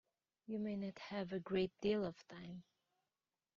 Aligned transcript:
You 0.47 0.57
may 0.57 0.77
not 0.77 0.97
have 0.97 1.31
a 1.31 1.39
great 1.39 1.79
deal 1.79 2.03
of 2.07 2.27
time. 2.27 2.63